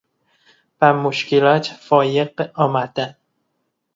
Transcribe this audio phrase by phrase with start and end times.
[0.79, 3.15] بر مشکلات فایق آمدن